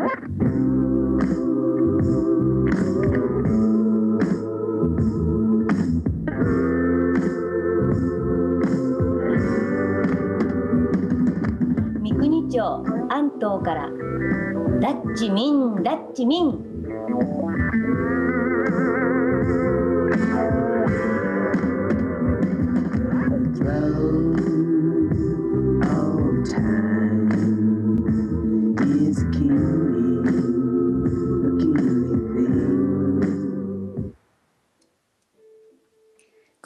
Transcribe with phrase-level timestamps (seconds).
[0.00, 0.08] 三
[12.18, 13.90] 国町安東から。
[14.80, 16.69] ダッチミンダッチミン。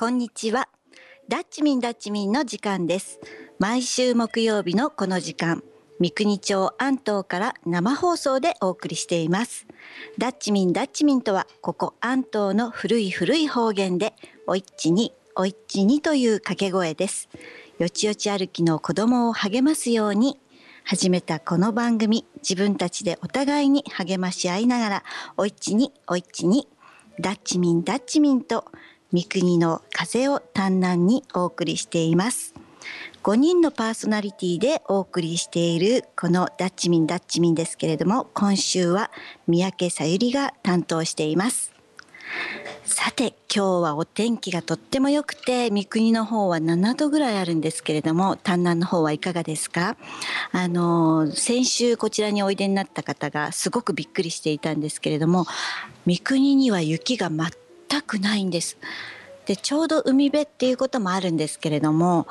[0.05, 0.69] こんにちは。
[1.31, 3.21] ダッチミンダッチミンの時間です。
[3.59, 5.65] 毎週木曜日のこの時間、
[5.99, 9.67] 三国町安東から生放送でお送りしています。
[10.19, 14.13] ダッチミンダッチミンとは、ここ安東の古い古い方言で、
[14.47, 17.31] おいっちに、おいっちにという掛け声です。
[17.79, 20.39] よちよち歩きの子供を励ますように、
[20.85, 25.05] 始めたこの番組、自分たちでお互いに励まし合いながら、
[25.39, 26.69] おいっちに、おいっちに、
[27.21, 28.67] ダッチミンダッチミンと、
[29.15, 32.53] 三国の風を淡々にお送りしています。
[33.23, 39.13] 5人のパーソナリティでお送りしているこのダッチミンダッチミンですけれども、今週は
[39.47, 41.73] 三宅さゆりが担当しています。
[42.85, 49.97] さて、今日はお天気がとっても良くて、三国の方は7度ぐらいあるんですけれども、丹南の方はいかがですか？
[50.51, 55.47] あの、先週こちらにおいでになった方がすごくびっくりしていたんですけれども、
[56.05, 57.49] 三国には雪が全
[57.89, 58.77] 全くないんです。
[59.47, 62.27] でちょうど海辺っていうこともあるんですけれども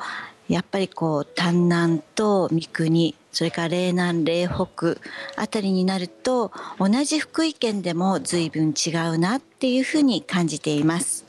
[0.48, 4.96] やっぱりこう丹南と三国それから嶺南嶺北
[5.40, 11.24] あたりになると同じ福井県でも随分違うなっていうふうに感じています。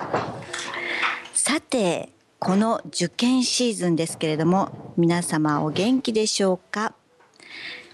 [1.34, 6.94] さてこの受験シーズンですけれども皆様お元気でしょうか？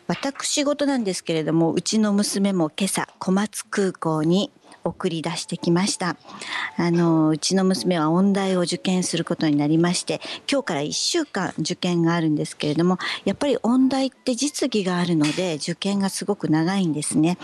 [0.08, 4.52] 私事なんですけれどもうちの娘も今朝小松空港に
[4.84, 6.18] 送り出してきました。
[6.78, 17.38] あのうちの娘は音大を受験することになりまして今日から1週間受験があるんですけれどもやっぱり音大って実技があるので受験がすごく長いんですね。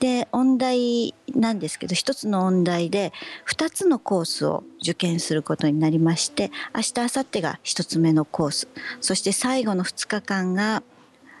[0.00, 3.12] で音大なんですけど一つの音大で
[3.48, 8.68] 2つのコースを受験することになりまして明日明後日が1つ目のコース。
[9.00, 10.82] そして最後の2日間が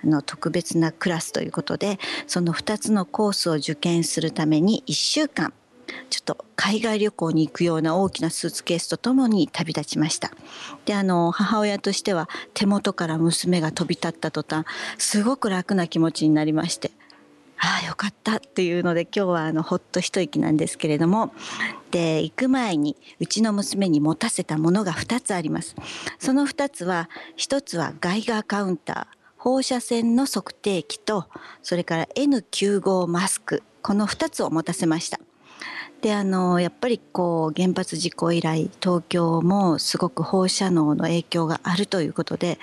[0.04, 5.52] の特別なクラスということでその2つのコースを受験するために1週間
[6.10, 10.30] ちょっと海外旅行に行くような大きなスーツケースとともに旅立ちました。
[10.84, 14.66] であの母親としては手元から娘が飛び立った途端
[14.98, 16.90] すごく楽な気持ちになりまして
[17.58, 21.32] ああよかったっていうので今日はあのほっと一息なんですけれども
[21.90, 25.74] で行く前にうちの娘に持たせたものが2つあります。
[26.18, 29.17] その2つは1つはガイガーカウンター。
[29.48, 31.24] 放射線の測定器と
[31.62, 35.18] それから N95 マスクこの2つを持たせました。
[36.02, 42.58] であのやっぱりこう原発事故以来東京もすごく放射能の影響があるということで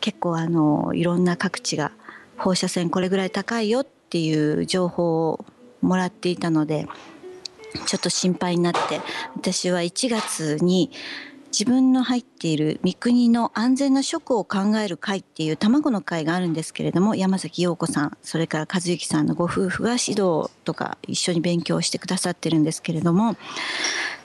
[0.00, 1.90] 結構あのいろんな各地が
[2.36, 5.44] 放射線これぐらい高いよっていう情報を
[5.82, 6.86] もらっていたので
[7.86, 9.00] ちょっと心配になって
[9.34, 10.92] 私は1月に
[11.50, 23.36] 自分の入っている三国の安全な食を考える会っていう卵の会があるんですけれども山崎陽子さんそれから和幸さんのご夫婦が指導とか一緒に勉強してくださってるんですけれども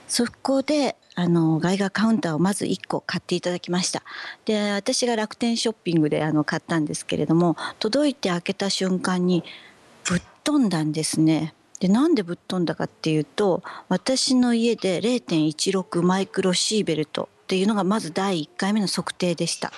[0.06, 4.02] そこであの外画カウンターをまず1個買っていただきました。
[4.44, 9.44] で私が楽天ショッピングであの買ったんですけれども届いて開けた瞬間に
[10.08, 11.54] ぶっ飛んだんですね。
[11.80, 19.72] でなんでぶっ飛んだかっていうと私の家で0.16マイクロシーベルトっていうのがまず第1回目の測定でした。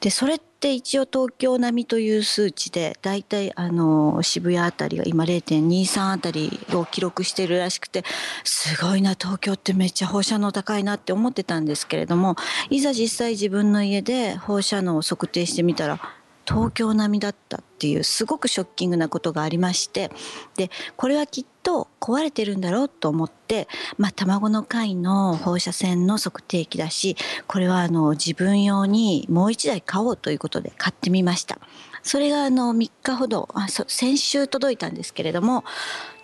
[0.00, 8.04] でそれって一応東京並みという数値でだいたいあの渋谷あたりが今0.23あたりを記録してるらしくて
[8.44, 12.36] すごいな東京ってめっちゃ放射能高いなって思ってたんですけれども
[12.68, 15.98] いざ実際自分の家で放射能を測定してみたら
[16.46, 20.10] 東京並みだったっていうすごくショッキングなことがありまして
[20.56, 23.68] でこれはきっと壊れてるんだろうと思って、
[23.98, 27.16] まあ、卵の貝の放射線の測定器だし
[27.46, 31.58] これはあの自分用にもう一台買おうということで買ってみました。
[32.02, 35.64] それがあの3日ほどあ先週届いたんですけれども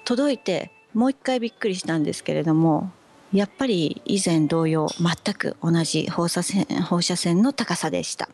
[0.04, 2.92] 届いてもう一回びっくりしたんですけれども
[3.32, 8.28] やっぱり以前同様全く同じ放射線放射線の高さでした。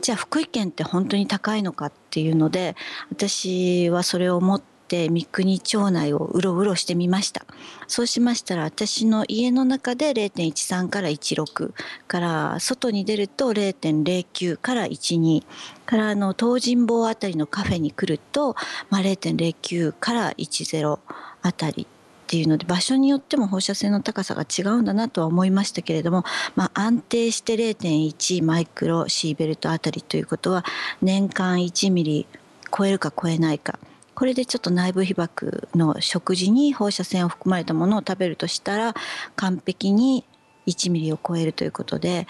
[0.00, 2.76] じゃあ福井県って本当に高いのかっていうので
[3.10, 7.44] 私はそれを持って三国町内をうろうろしてみました。
[7.86, 11.72] そうしましたら私の家の中で0.13から16
[12.08, 15.44] から外に出ると0.09から12
[15.86, 18.56] からあの東尋坊あたりのカフェに来ると、
[18.90, 20.98] まあ、0.09から10
[21.42, 21.86] あたり。
[22.30, 26.22] っていうので場所によっても放射線の高さが違うんだなとは思いましたけれども、
[26.54, 30.64] まあ、安定して0.1マイクロシーベルトあたりということは
[31.02, 32.26] 年間1ミリ
[32.70, 33.80] 超えるか超えないか。
[34.14, 38.94] これでちょっと内部被曝の食事に放射線を含まれたものを食べるとしたら
[39.34, 40.24] 完璧に
[40.68, 42.28] 1ミリを超えるということで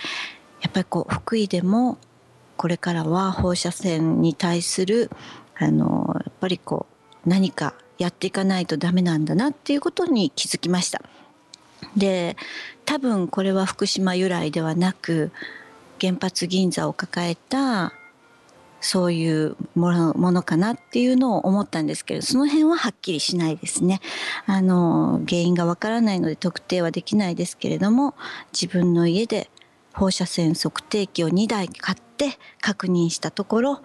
[0.63, 1.99] やっぱりこう福井でも
[2.57, 5.11] これからは放射線に対する
[5.59, 6.87] あのやっぱりこ
[7.27, 11.03] う何かやっていかないとダメなんだなっていうことに気づきました。
[11.97, 12.37] で
[12.87, 15.31] 多分これは福島由来ではなく
[16.01, 17.93] 原発銀座を抱えた
[18.81, 24.01] そういうものものかなっていうのを思ったんですけどその辺ははっきりしないですね。
[24.47, 28.15] あの原因がわからないので特定はできないですけれども
[28.59, 29.51] 自分の家で
[29.93, 33.81] 放射線測定器を2台買って確認したところ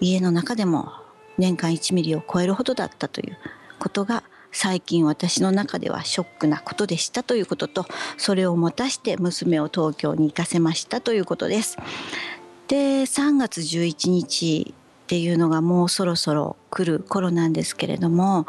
[0.00, 0.90] 家の中でも
[1.38, 3.38] 年間1ミリを超えるほどだったという
[3.78, 7.86] ことが最近私の中ではショックなことでしたということと
[8.16, 11.76] それを持たして娘を東京に行かせましたということです。
[12.66, 18.46] で3月11日っていうのがもうそろそろ来る頃なんですけれども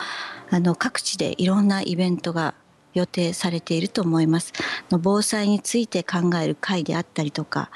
[0.49, 2.53] あの各地でいろんなイベントが
[2.93, 4.51] 予定されていると思います。
[4.89, 7.69] 防災について考える会であったりとか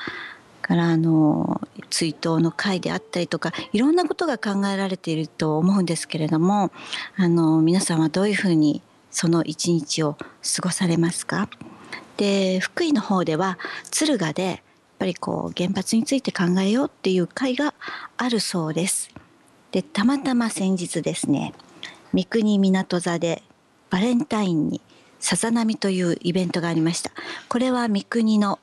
[0.63, 1.61] からあの
[1.91, 6.71] 追悼の会であったりとかいろんなことが考えられていると思うんですけれども
[7.15, 8.81] あの皆さんはどういうふうに
[9.11, 11.49] その一日を過ごされますか？
[12.17, 13.59] で福井の方では
[13.91, 14.57] 敦賀でやっ
[14.97, 17.75] ぱりこう原発について考えようっていう会が
[18.17, 19.11] あるそうです。
[19.71, 21.53] でたまたま先日ですね
[22.13, 23.43] 三国港座で
[23.89, 24.81] バレンタインに
[25.19, 27.11] さざ波というイベントがありました
[27.49, 28.59] これは三国の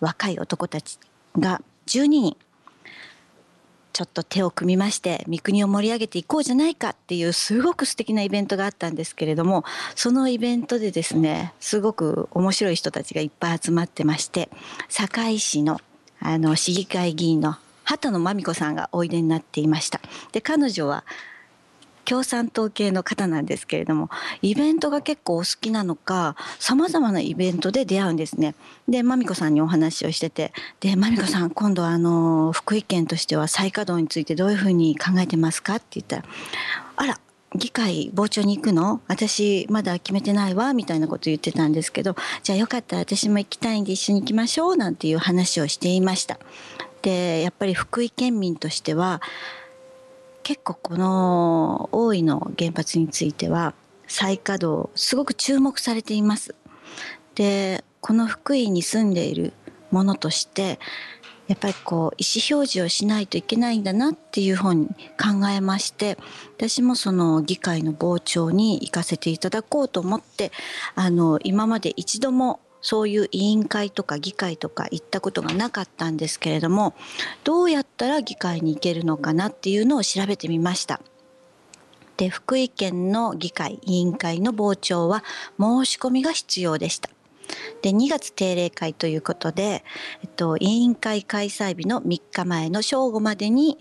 [0.00, 0.98] 若い男たち
[1.38, 2.36] が12人
[3.94, 9.64] ちょっと手を組みまして三国を盛り上げていこうじゃないかっていうすごく素敵なイベントがあったんですけれども
[9.94, 14.50] そのイベントでですねすごく面白い人たちがいっぱい集まってまして
[14.88, 15.80] 堺市の
[16.20, 20.00] あの市議会議員の畑野真美子さんがおいでになっていました。
[20.32, 21.04] で彼女は
[22.04, 24.10] 共産党系の方なんですけれども
[24.42, 28.54] イベントが結構お好きなのかさまざまなイベントで出会うんですね。
[28.88, 36.24] でまみこさんにお話をしてて「でまみこさん今度あの福井県としては再稼働についてどういうふうに考えてますか?」って言ったら
[36.96, 37.20] 「あら
[37.56, 39.00] 議会傍聴に行くの？
[39.06, 46.38] 私まだ決めてないわみたいなこと言ってたんですけどじゃあよかったら私も行きたいんで一緒に行きましょうなんていう話をしていました。
[47.02, 49.20] でやっぱり福井県民としては
[50.44, 53.74] 結構この大井の原発については
[54.06, 56.54] 再稼働すごく注目されています。
[57.34, 59.54] でこの福井に住んでいる
[59.90, 60.78] ものとして
[61.46, 64.88] やっぱりこう意思表示をしないといけないんだなっていうふうに
[65.20, 66.16] 考えまして
[66.56, 70.52] 私もその議会の傍聴に行かせていただこうと思って
[70.94, 76.94] あの今まで一度もそういう委員会とか議会とか行ったことがなかったんですけれども
[77.42, 81.00] どうやったら議会に行けるのかなっていうのを調べてみました。
[82.18, 85.24] で福井県の議会委員会の傍聴は
[85.58, 87.10] 申し込みが必要でした。
[87.82, 89.82] で2月定例会ということで、
[90.22, 93.78] えっと、委員会開催日の3日前の正午までに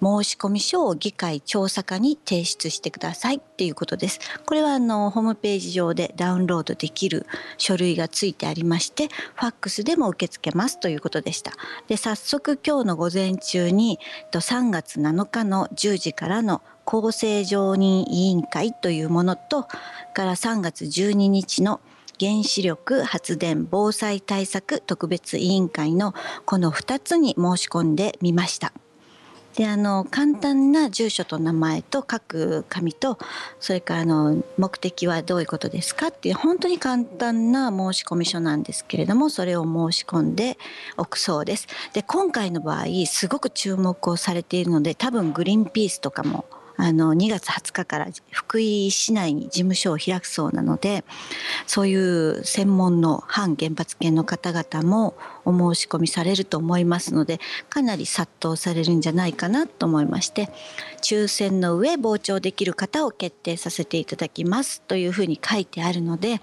[0.00, 4.20] 申込書を議会調査課に提出してくださいっていうことです。
[4.44, 7.26] これはあのホームページ上でダウンロードできる
[7.58, 11.52] 書類がついてありまして、ファックスでも受け付けますということでした。
[11.88, 13.98] で、早速今日の午前中に
[14.32, 19.68] 3月7日の10時からの公正常任委員会というものと、
[20.12, 21.80] から3月12日の
[22.20, 26.14] 原子力発電防災対策特別委員会の
[26.44, 28.72] この2つに申し込んでみました。
[29.56, 33.18] であの簡単な住所と名前と書く紙と
[33.60, 40.58] それからあの目的はどういうことですかっていう本当に簡単な申込書なんですけれどもそれを申し込んで
[40.96, 41.68] おくそうです。
[41.92, 46.44] で今回の場合すごく注目をされているので多分グリーンピースとかも
[46.76, 51.04] あの2月20日から福井市内に事務所を開くそうなので
[51.66, 55.14] そういう専門の反原発系の方々も
[55.44, 57.38] お申し込みされると思いますので
[57.68, 60.50] かなり殺到されるんじゃないかなと思いまして
[61.00, 66.40] 抽選の上傍聴できる方を決定させていただきますというふうに書いてあるので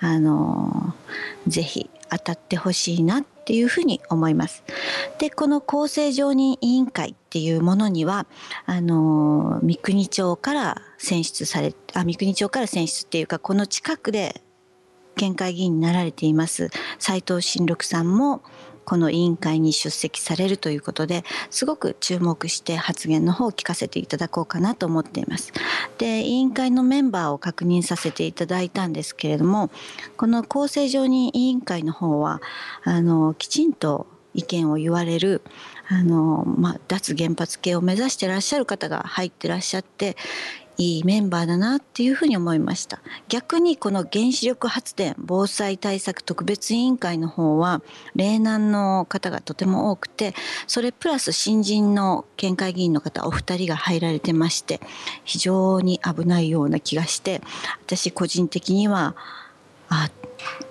[0.00, 0.94] あの
[1.48, 4.64] ぜひ当たってほしいなっていうふうに思います。
[5.18, 8.26] でこの厚生常任委員会っていうものには
[8.64, 14.40] あの三国町から選出されあ三国町から選出っていうかこの近くで
[15.14, 18.42] 県会議員になられています斉藤新六さんも
[18.84, 25.52] この委員会に出席されるということですごく注目して発言の方を聞かせていただこうかなと思っています。
[25.98, 29.70] で委員会のメンバーを確認させていただいたんですけれども
[30.16, 32.40] この公正常任委員会の方は
[32.82, 35.42] あのきちんと意見を言われる
[35.88, 40.16] あの、まあ、脱原発系を目指してらっしゃる方が入ってらっしゃって
[40.76, 47.82] いいメンバーだなっていうふうに思いました逆にこの原子力発電防災対策特別委員会の方は
[48.16, 50.34] 霊難の方がとても多くて
[50.66, 54.80] それプラス新人の県会議員の方お二人が入られてまして
[55.24, 57.40] 非常に危ないような気がして
[57.86, 59.14] 私個人的には
[59.88, 60.10] あ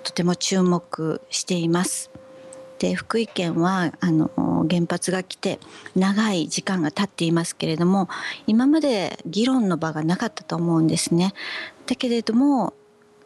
[0.02, 2.13] とても注目しています。
[2.78, 4.30] で福井県はあの
[4.68, 5.58] 原発が来て
[5.94, 8.08] 長い時間が経っていますけれども
[8.46, 11.34] 今まで議論の場がなかったと思うんですね。
[11.86, 12.74] だけれども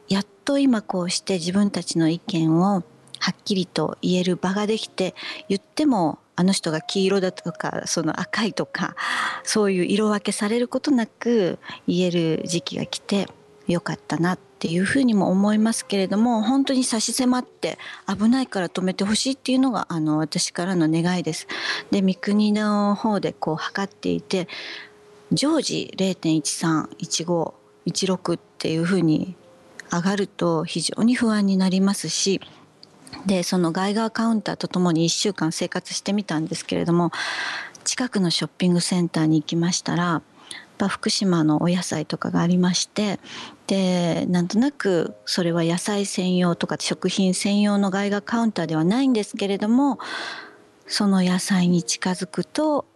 [0.08, 2.82] やっと今こうして自分たちの意見を
[3.20, 5.14] はっきりと言える場ができて
[5.48, 8.94] 言ってもあの人が黄色だとかその赤いとか
[9.42, 13.28] そういう色分けされることなく言える時期が来て
[13.66, 21.46] よかったなっていうふうにも思いますけれども本当に差し迫って危ないから止めてほしいっていうのがあの私からの願いです。
[21.92, 24.48] で三国の方でこう測っていて
[25.30, 29.36] 常時0.131516っていうふうに
[29.92, 32.40] 上がると非常に不安になりますし
[33.26, 37.12] でそのガイガーカウンターとともに1週間生活してみたんですけれども
[37.84, 40.20] 近くのショッピングセンターに行きましたら
[40.86, 43.18] 福島のお野菜とかがありまして
[43.66, 49.98] でなんとなくそれは野菜専用とか食品専用の外貨カウンターではないんですけれども
[50.86, 52.86] その野菜に近づくと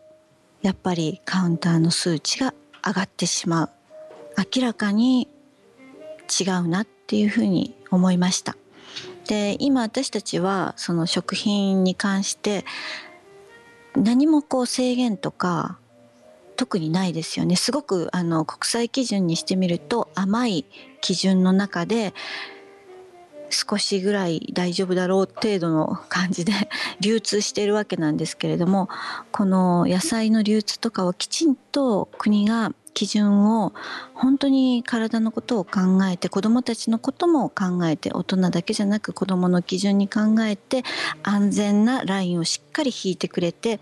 [0.63, 2.55] やっぱりカウンターの数値が
[2.87, 3.71] 上がってしまう
[4.55, 5.29] 明らかに
[6.41, 8.57] 違うなっていうふうに思いました。
[9.29, 12.65] で今私たちはその食品に関して
[13.95, 15.79] 何もこう制限とか
[16.57, 17.57] 特にないですよね。
[17.57, 20.65] すごくあの国際基準にしてみると甘い
[21.01, 22.15] 基準の中で
[23.53, 26.53] 少しぐらい大丈夫だろう程度の感じで
[27.01, 28.89] 流通しているわけなんですけれども
[29.31, 33.73] この野菜の流通とかをきちんと国が基準を
[34.15, 40.83] 本当に体のことを考えて子どもたちのことも考えて大人だけじゃなく子どもの基準に考えて
[41.23, 43.81] 安全なラインをしっかり引いてくれて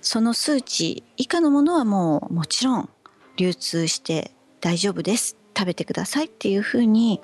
[0.00, 2.88] その数値以下のものはもうもちろん
[3.36, 5.36] 流通して大丈夫です。
[5.56, 7.20] 食べてくださいっていうふうに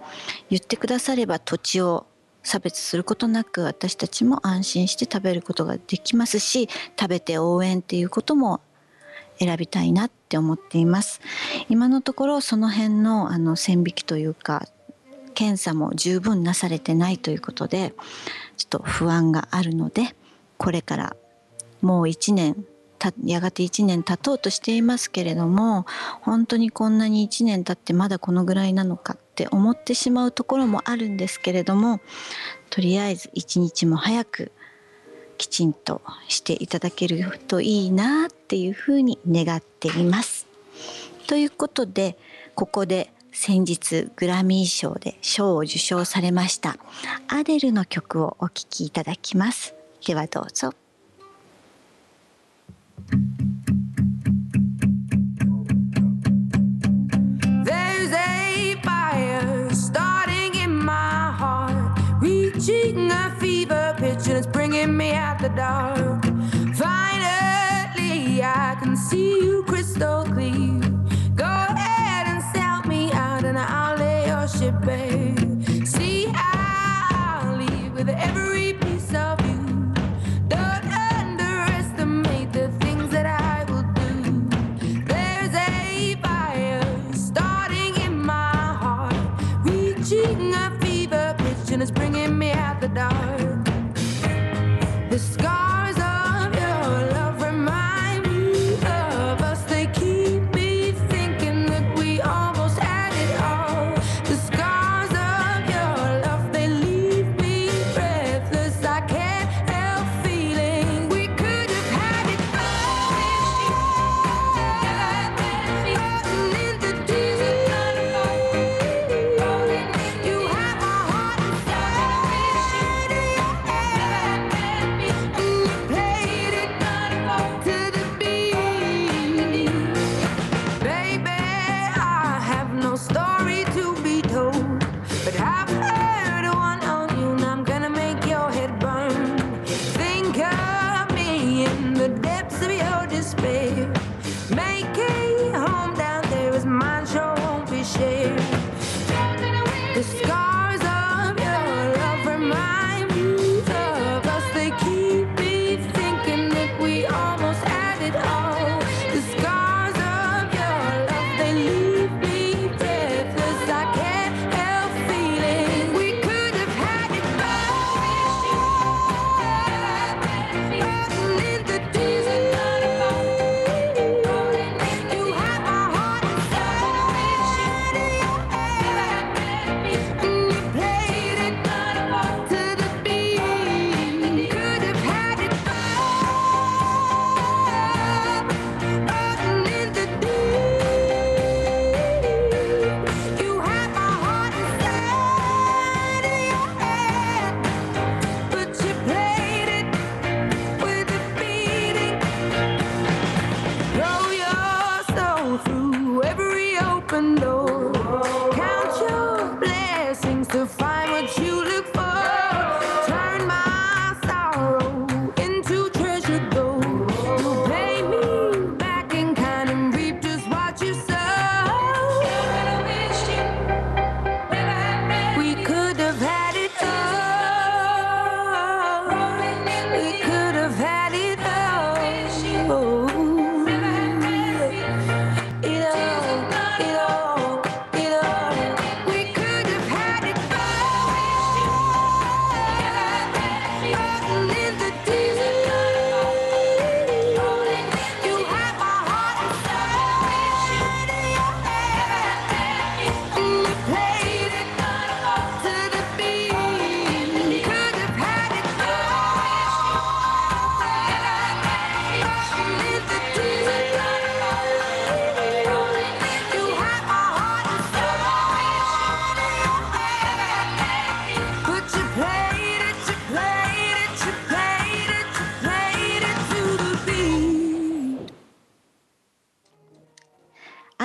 [0.50, 2.06] 言ってくだされば土地を
[2.42, 6.68] 差別することなく私たちも安心して食べることができますし
[6.98, 8.60] 食べて応援っていうことも
[9.38, 11.20] 選びたいなって思っています。
[11.68, 14.66] 今のところその辺のあの線引きというか
[15.34, 17.94] 検査も十分なされてないということで
[18.56, 20.16] ちょっと不安があるので
[20.56, 21.16] これから
[21.80, 22.64] もう1年
[23.24, 25.86] やがて1年経とうとしていますけれども
[26.20, 32.00] 本当にこんなに1年経ってまだこのぐらいなのかって思ってしまうところもあるんですけれども
[32.70, 34.52] とりあえず一日も早く
[35.38, 40.46] きちんとしていただけるといいなっていうふうに願っています。
[41.26, 42.18] ということで
[42.54, 46.76] ここで先日グラミー賞で賞を受賞されました
[47.28, 49.74] アデルの曲をお聴きいただきます。
[50.04, 50.72] ではどうぞ。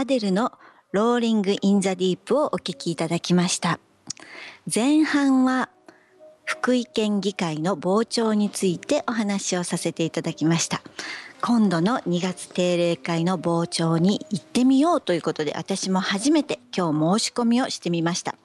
[0.03, 0.51] アデルの
[0.91, 3.79] ローリング・イン・ザ・ディープをお聴きいただきました。
[4.73, 5.69] 前半は
[6.43, 10.81] 福井県議会の傍聴についてお話をさせていただきました。
[11.41, 18.35] 今度の2月定例会の傍聴に行ってみようということで私も初めて今日申し込みをしてみました。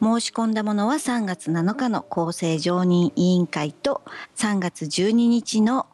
[0.00, 4.00] 申し込んだものは3月7日の厚生常任委員会と
[4.36, 5.86] 3月12日の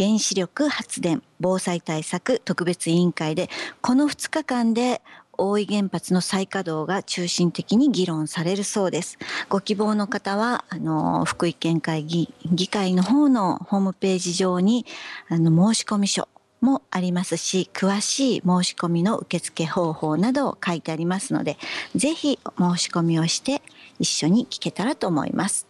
[0.00, 3.50] 原子力発電防災対策特別委員会で
[3.82, 5.02] この2日間で
[5.36, 9.18] 大井原発の再稼働が中心的に議論されるそうです。
[9.50, 14.84] ご希望の方は、あの、福井県会議議会の方のホームページ上に、
[15.30, 16.28] あの、申込書
[16.60, 21.56] もありますし、詳しい申し込みの受付方法などを書いてありますので、
[21.94, 23.62] ぜひ申し込みをして
[23.98, 25.66] 一緒に聞けたらと思います。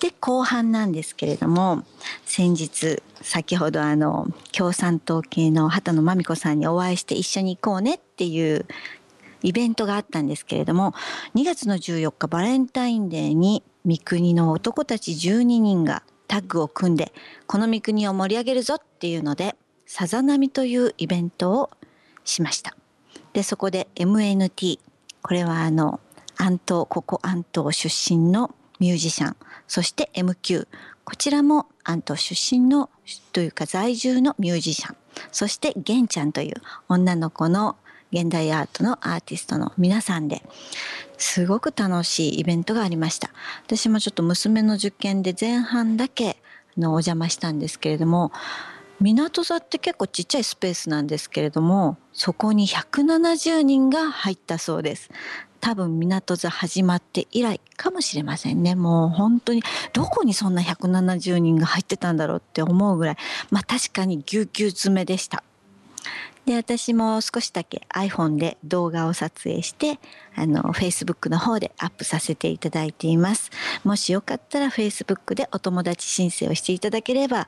[0.00, 1.84] で後半なんですけれども
[2.24, 8.66] 先日先ほどあの共産党系の畑野真美子さんにお会いして一緒に行こうねっていう
[9.42, 10.94] イベントがあったんですけれども
[11.34, 17.12] 2月の14日バレンタインデーに三国の男たち12人がタッグを組んで
[17.46, 19.54] この三国を盛り上げるぞっていうので
[19.86, 21.70] さざ波というイベントを
[22.24, 22.76] しました。
[23.32, 24.78] でそこで MNT
[25.22, 26.00] これはあの
[26.36, 29.36] 安東ここ安東出身のミュージシャン
[29.70, 30.66] そして MQ
[31.04, 32.90] こちらも安東出身の
[33.32, 34.96] というか在住のミュージシャン。
[35.30, 36.54] そして玄ちゃんという
[36.88, 37.76] 女の子の
[38.12, 40.42] 現代アートのアーティストの皆さんで
[41.18, 43.30] すごく楽しいイベントがありました。
[43.64, 46.36] 私もちょっと娘の受験で前半だけ
[46.76, 48.32] のお邪魔したんですけれども
[49.00, 55.10] 港座って結構ちっちゃいスペースなんですけれどもそこに170人が入ったそうです。
[55.60, 58.74] 多分港座始まって以来かもしれませんね。
[58.74, 63.16] もう本当にどこにそんな170人が入ってたんだろうって思うぐらい。
[63.50, 65.44] まあ確かにぎゅうぎゅう詰めでした。
[66.46, 70.00] で私も少しだけ iPhone で動画を撮影して
[70.34, 73.50] あの Facebook の方でアップさせていただいています。
[73.84, 77.46] もしよかったら Facebook でお友達申請をしていただければ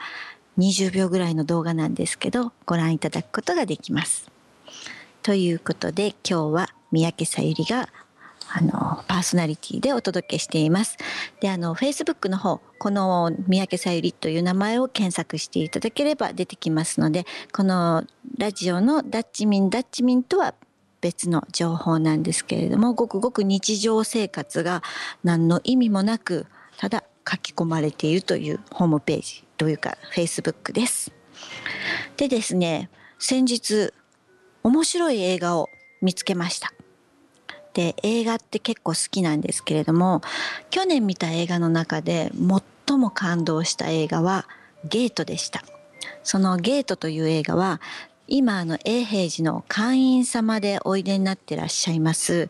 [0.59, 4.31] 20秒ぐらいの動画なんですけどご覧いただくことができます。
[5.22, 7.88] ということで今日は三宅さゆりが
[8.55, 10.98] あのパーソナリティでお届けしています。
[11.40, 18.05] であの Facebook の方この三宅さゆりという名前を検索していただければ出てきますのでこの
[18.37, 20.55] ラジオのダッチミンダッチミンとは
[21.00, 24.83] 別の情報なんですけれどもごくごく日常生活が
[25.24, 31.12] 何の意味もなくただ書き込まれているというホームページというか Facebook です。
[32.16, 33.92] でですね先日
[34.62, 35.68] 面白い映画を
[36.02, 36.72] 見つけました。
[37.75, 40.21] で映画って結構好きなんですけれども
[40.71, 42.31] 去年見た映画の中で
[42.87, 44.47] 最も感動した映画は
[44.85, 45.63] ゲートでした。
[46.25, 47.81] そのゲートという映画は
[48.29, 52.49] 今あの永平寺の会員様でおいでになってらっしゃいます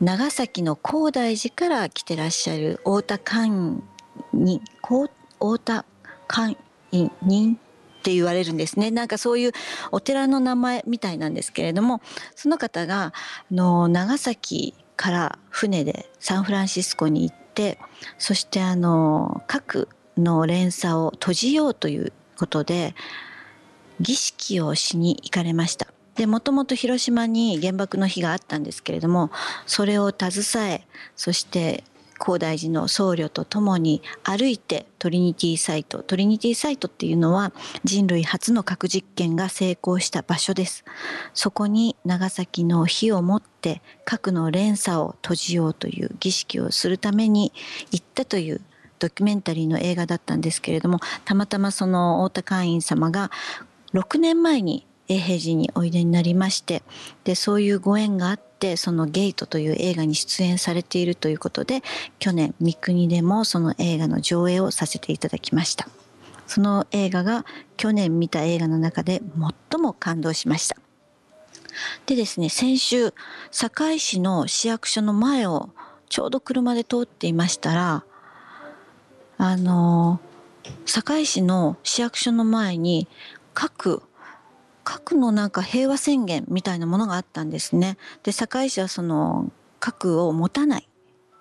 [0.00, 3.82] 長崎の高大寺から来てらっしゃる太田会員
[4.32, 5.84] に太田
[6.26, 6.56] 会
[6.92, 7.58] 員に
[7.98, 9.52] って言われるんですねなんかそういう
[9.90, 12.00] お寺の名前みたいなんですけれども
[12.34, 13.12] その方があ
[13.50, 17.78] の長崎から船でサンフランシスコに行って
[18.18, 22.94] そしてあの核の連鎖を閉じようということで
[24.00, 25.88] 儀式をしに行かれました。
[26.14, 29.30] でもともと広島に原爆の日があったんですけれども
[29.66, 30.84] それを携え
[31.14, 31.84] そして
[32.18, 37.52] 高大寺の僧侶とともに歩いてトリニティサイトトリニティサイトっていうのは
[37.84, 40.84] 人類初の核実験が成功した場所です。
[41.34, 47.52] そこに長崎の火を持って核の連鎖を閉じようという儀式をするために
[47.90, 48.60] 行ったという
[48.98, 53.30] ドキュメンタリーの映画だったんですけれどもたまたまその太田会員様が
[53.94, 56.82] 6年前に永平寺においでになりまして
[57.24, 61.82] でそういうご縁があってその「ゲート」という映画に出演されているということで
[62.18, 65.88] 去年三国でもその映画の上映をさせていただきました。
[66.46, 67.44] その映画が
[67.76, 69.20] 去年見た映画の中で
[69.70, 70.76] 最も感動しました。
[72.06, 73.12] でですね先週
[73.50, 75.68] 堺市の市役所の前を
[76.08, 78.04] ちょうど車で通っていましたら
[79.36, 80.20] あの
[80.86, 83.06] 堺市の市役所の前に
[83.54, 84.02] 各
[84.88, 87.98] 核のなんか平和宣言みたいなものがあったんですね。
[88.22, 90.88] で堺市はその核を持たない。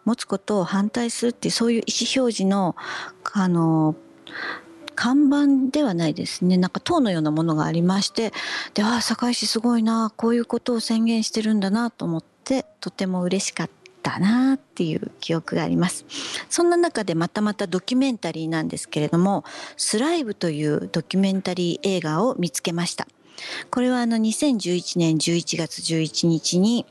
[0.04, 2.76] 持つことを反対するっていうそういう意思表示の
[3.32, 3.96] あの
[4.96, 6.58] 看板ではないですね。
[6.58, 8.34] なんか塔のようなものがありまして
[8.74, 13.70] でああ堺市すごいなこういうことを宣言してるんだなと思ってとても嬉しかっ
[14.04, 16.06] たなっていう記憶があります。
[16.50, 19.46] そんな中でまたまたドキュメンタリーなんですけれども
[19.78, 23.08] 「スライブ」というドキュメンタリー映画を見つけました。
[23.72, 26.86] これはあの2011年11月11日に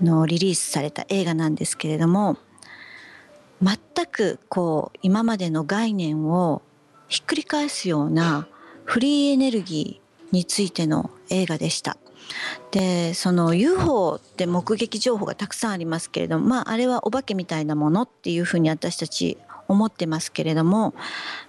[0.00, 2.36] あのリリースされた映画なんですけれども
[3.62, 6.62] 全くこう今までの概念を
[7.08, 8.46] ひっくり返すような
[8.84, 11.96] フリーエネルギーについての映画でした。
[12.70, 20.94] でその UFO って目撃情報がたくさんありますけれどもまああれはお化けみたいなものっていうふうに私たち思ってますけれども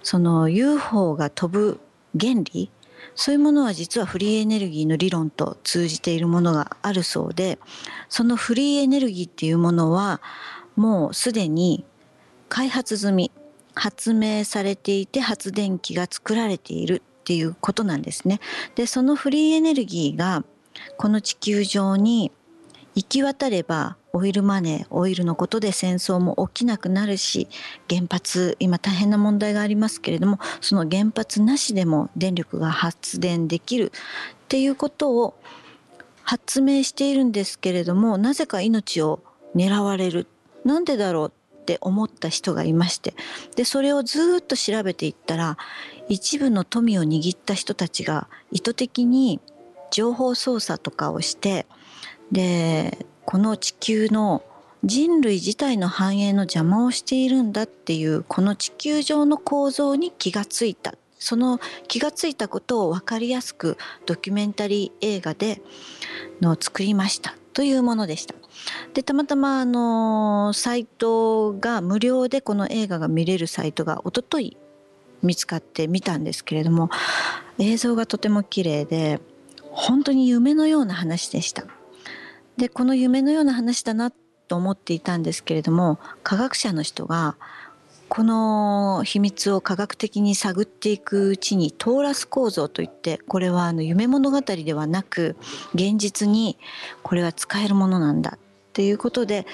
[0.02, 1.80] その UFO が飛ぶ
[2.18, 2.70] 原理
[3.14, 7.58] そういうものは実はフリーエネルギーの理論と通じているものがあるそうで
[8.08, 10.20] そのフリーエネルギーっていうものは
[10.76, 11.84] もうすでに
[12.48, 13.32] 開発済み
[13.74, 18.40] 発明されていて発電機が作られているっていうことなんですね。
[18.74, 20.44] でそのフリーエネルギーが
[20.98, 22.32] この地球上に
[22.94, 27.48] 行き渡ればオイルマネーオイルのことで戦争も起きなくなるし
[27.88, 33.92] 原発今大変な問題がありますけれどもその原発なしでも電力が発電できる。
[34.44, 35.34] っていうことを
[36.24, 39.22] 発明しているんですけれどもなぜか命を
[39.56, 40.26] 狙われる。
[40.64, 41.32] なんでだろう？
[41.62, 43.14] って思った人がいまして。
[43.56, 45.56] でそれをずっと調べていったら
[46.08, 49.40] 一部の富を握った人たちが意図的に
[49.90, 51.66] 情報操作とかをして
[52.32, 54.42] でこの地球の
[54.84, 65.62] 人類自体の繁栄の邪魔をしているんだっていうこの地球上の構造に気がついたその気がついたことを分かりやすくドキュメンタリー映画で
[66.40, 68.34] の作りましたというものでした。
[68.92, 74.56] でたまたまあのサイトが無料でこの映画が見れるサイトが一昨日
[75.22, 76.90] 見つかって見たんですけれども
[77.58, 79.20] 映像がとても綺麗で
[79.70, 81.64] 本当に夢のような話でした。
[82.62, 84.12] でこの夢のような話だな
[84.46, 87.34] と思っていたんですけれども科学者の人が
[88.08, 95.34] この秘密を科学的に探っていくうちにトーラス構造といってこれはあの夢物語ではなく
[95.74, 96.56] 現実に
[97.02, 98.38] これは使えるものなんだっ
[98.74, 99.44] ていうことで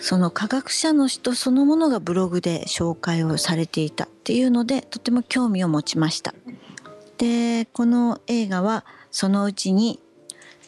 [0.00, 6.34] その科学者の人そのものがブログで紹介をされていたっていうのでとても興味を持ちました。
[7.18, 10.00] でこの映画はそのうちに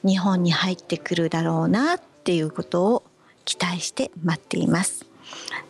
[0.04, 3.02] 日本に入ってくるだろうなっていうことを
[3.44, 5.06] 期待して待っています。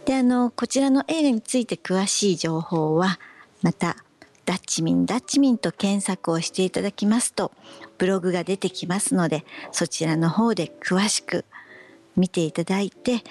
[0.04, 3.18] であのこちらの映画について詳しい情報は
[3.62, 3.96] また
[4.46, 7.52] ダッチミンダッチミンと検索をしていただきますと
[7.98, 11.44] ブログが出てきますのでそちらの方で詳しく
[12.16, 13.22] 見ていただいて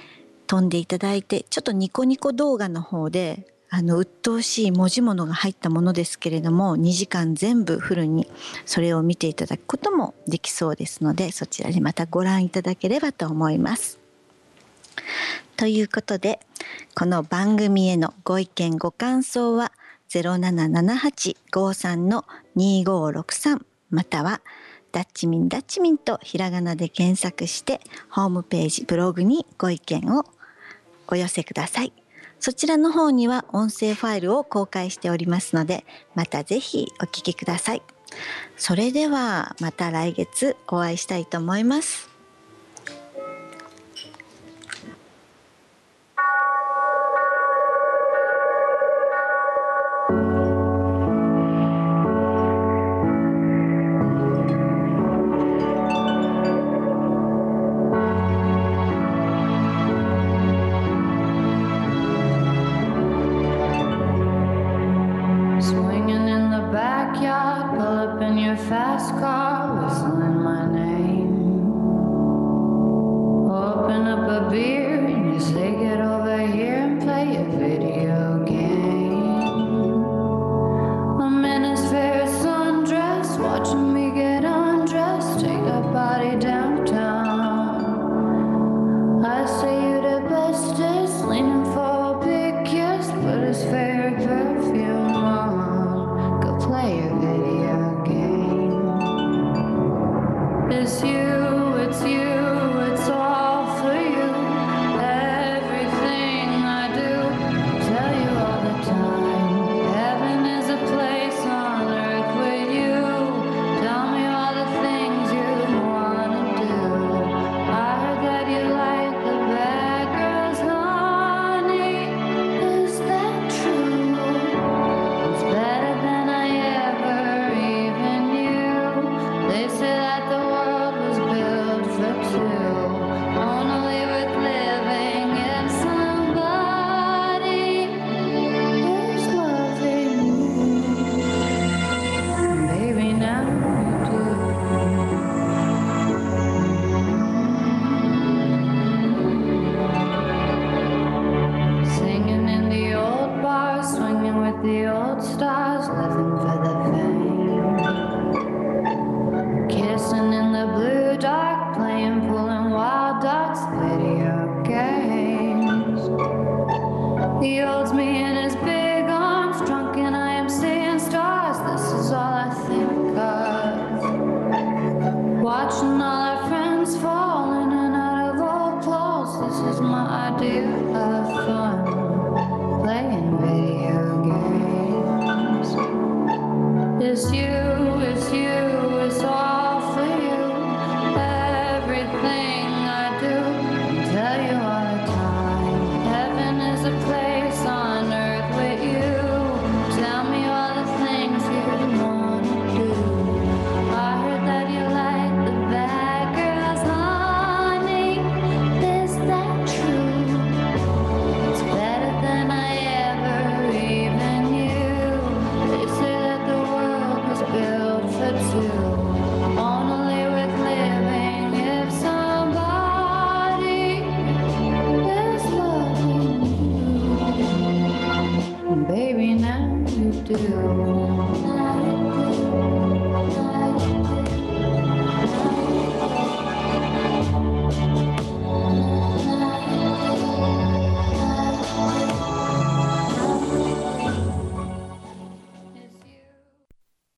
[0.48, 8.28] 飛んでいただいてちょっとニコニコ動画の方であの鬱陶しい文字物が入ったものですけれども2時間全部フルに
[8.66, 14.00] それを見ていただくこともできそうですのでそちらでまたご覧いただければと思います。
[15.56, 16.40] ということで
[16.96, 19.72] この番組へのご意見ご感想は
[20.10, 23.60] 077853の2563
[23.92, 24.42] または
[24.92, 30.26] ダッチミンダッチミンとひらがなで検索してホームページブログにご意見を
[31.08, 31.94] お寄せください。
[32.40, 37.82] そちらの方には音声ファイルを公開しておりますので、またぜひお聞きください。
[38.58, 42.09] それではまた来月お会いしたいと思います。